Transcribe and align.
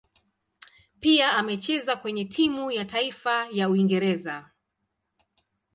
Pia 0.99 1.31
amecheza 1.33 1.95
kwenye 1.95 2.25
timu 2.25 2.71
ya 2.71 2.85
taifa 2.85 3.47
ya 3.51 3.69
Uingereza. 3.69 4.49